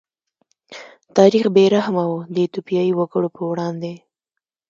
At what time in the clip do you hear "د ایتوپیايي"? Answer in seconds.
2.33-2.93